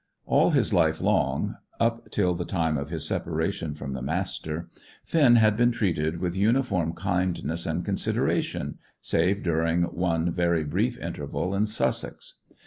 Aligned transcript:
All 0.25 0.49
his 0.49 0.73
life 0.73 0.99
long, 0.99 1.57
up 1.79 2.09
till 2.09 2.33
the 2.33 2.43
time 2.43 2.75
of 2.75 2.89
his 2.89 3.07
separation 3.07 3.75
from 3.75 3.93
the 3.93 4.01
Master, 4.01 4.67
Finn 5.03 5.35
had 5.35 5.55
been 5.55 5.71
treated 5.71 6.17
with 6.19 6.35
uniform 6.35 6.93
kindness 6.93 7.67
and 7.67 7.85
consideration, 7.85 8.79
save 9.03 9.43
during 9.43 9.83
one 9.83 10.31
very 10.31 10.63
brief 10.63 10.97
interval 10.97 11.53
in 11.53 11.67
Sussex. 11.67 12.37